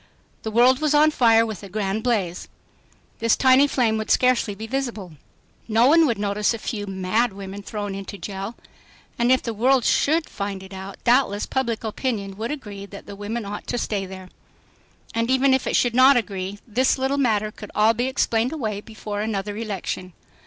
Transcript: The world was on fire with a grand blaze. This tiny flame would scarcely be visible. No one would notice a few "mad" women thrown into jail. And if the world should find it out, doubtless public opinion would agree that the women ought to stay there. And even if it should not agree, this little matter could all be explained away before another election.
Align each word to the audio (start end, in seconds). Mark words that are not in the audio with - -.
The 0.41 0.49
world 0.49 0.79
was 0.81 0.95
on 0.95 1.11
fire 1.11 1.45
with 1.45 1.61
a 1.61 1.69
grand 1.69 2.01
blaze. 2.01 2.47
This 3.19 3.37
tiny 3.37 3.67
flame 3.67 3.99
would 3.99 4.09
scarcely 4.09 4.55
be 4.55 4.65
visible. 4.65 5.11
No 5.67 5.85
one 5.85 6.07
would 6.07 6.17
notice 6.17 6.55
a 6.55 6.57
few 6.57 6.87
"mad" 6.87 7.33
women 7.33 7.61
thrown 7.61 7.93
into 7.93 8.17
jail. 8.17 8.55
And 9.19 9.31
if 9.31 9.43
the 9.43 9.53
world 9.53 9.85
should 9.85 10.27
find 10.27 10.63
it 10.63 10.73
out, 10.73 10.97
doubtless 11.03 11.45
public 11.45 11.83
opinion 11.83 12.35
would 12.37 12.49
agree 12.49 12.87
that 12.87 13.05
the 13.05 13.15
women 13.15 13.45
ought 13.45 13.67
to 13.67 13.77
stay 13.77 14.07
there. 14.07 14.29
And 15.13 15.29
even 15.29 15.53
if 15.53 15.67
it 15.67 15.75
should 15.75 15.93
not 15.93 16.17
agree, 16.17 16.57
this 16.67 16.97
little 16.97 17.19
matter 17.19 17.51
could 17.51 17.69
all 17.75 17.93
be 17.93 18.07
explained 18.07 18.51
away 18.53 18.81
before 18.81 19.21
another 19.21 19.55
election. 19.55 20.13